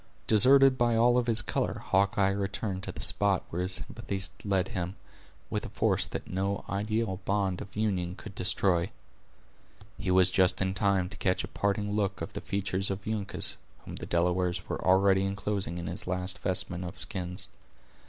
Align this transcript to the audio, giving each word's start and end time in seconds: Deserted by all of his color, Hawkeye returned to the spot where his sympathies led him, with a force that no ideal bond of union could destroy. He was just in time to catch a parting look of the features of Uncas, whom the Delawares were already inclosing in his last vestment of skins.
Deserted 0.25 0.79
by 0.79 0.95
all 0.95 1.15
of 1.15 1.27
his 1.27 1.43
color, 1.43 1.75
Hawkeye 1.85 2.31
returned 2.31 2.81
to 2.81 2.91
the 2.91 3.03
spot 3.03 3.43
where 3.51 3.61
his 3.61 3.73
sympathies 3.75 4.31
led 4.43 4.69
him, 4.69 4.95
with 5.51 5.63
a 5.63 5.69
force 5.69 6.07
that 6.07 6.27
no 6.27 6.65
ideal 6.67 7.19
bond 7.23 7.61
of 7.61 7.75
union 7.75 8.15
could 8.15 8.33
destroy. 8.33 8.89
He 9.99 10.09
was 10.09 10.31
just 10.31 10.59
in 10.59 10.73
time 10.73 11.07
to 11.09 11.17
catch 11.17 11.43
a 11.43 11.47
parting 11.47 11.95
look 11.95 12.19
of 12.19 12.33
the 12.33 12.41
features 12.41 12.89
of 12.89 13.05
Uncas, 13.07 13.57
whom 13.85 13.97
the 13.97 14.07
Delawares 14.07 14.67
were 14.67 14.83
already 14.83 15.23
inclosing 15.23 15.77
in 15.77 15.85
his 15.85 16.07
last 16.07 16.39
vestment 16.39 16.83
of 16.83 16.97
skins. 16.97 17.47